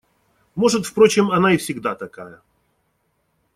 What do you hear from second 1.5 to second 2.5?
и всегда такая.